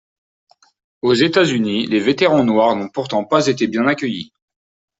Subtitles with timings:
[1.03, 4.33] Aux États-Unis, les vétérans noirs n'ont pourtant pas été bien accueillis.